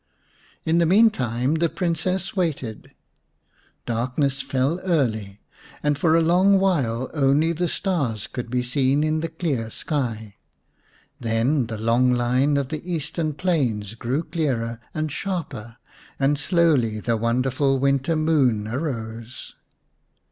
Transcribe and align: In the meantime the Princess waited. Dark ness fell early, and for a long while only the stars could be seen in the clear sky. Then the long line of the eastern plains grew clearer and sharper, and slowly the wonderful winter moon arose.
In 0.65 0.79
the 0.79 0.87
meantime 0.87 1.53
the 1.53 1.69
Princess 1.69 2.35
waited. 2.35 2.91
Dark 3.85 4.17
ness 4.17 4.41
fell 4.41 4.79
early, 4.79 5.41
and 5.83 5.95
for 5.95 6.15
a 6.15 6.23
long 6.23 6.59
while 6.59 7.11
only 7.13 7.51
the 7.51 7.67
stars 7.67 8.25
could 8.25 8.49
be 8.49 8.63
seen 8.63 9.03
in 9.03 9.19
the 9.19 9.27
clear 9.29 9.69
sky. 9.69 10.37
Then 11.19 11.67
the 11.67 11.77
long 11.77 12.15
line 12.15 12.57
of 12.57 12.69
the 12.69 12.81
eastern 12.91 13.33
plains 13.35 13.93
grew 13.93 14.23
clearer 14.23 14.79
and 14.91 15.11
sharper, 15.11 15.77
and 16.19 16.35
slowly 16.35 16.99
the 16.99 17.15
wonderful 17.15 17.77
winter 17.77 18.15
moon 18.15 18.67
arose. 18.67 19.53